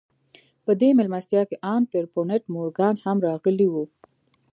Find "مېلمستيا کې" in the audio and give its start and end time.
0.97-1.55